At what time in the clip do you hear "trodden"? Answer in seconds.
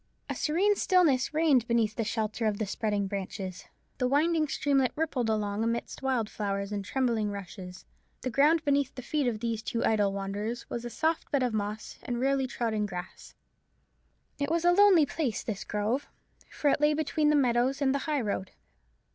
12.47-12.87